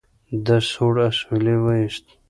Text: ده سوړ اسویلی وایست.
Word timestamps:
ده 0.45 0.57
سوړ 0.71 0.95
اسویلی 1.07 1.57
وایست. 1.61 2.05